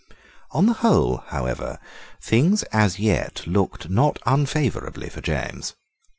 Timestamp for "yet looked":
2.97-3.87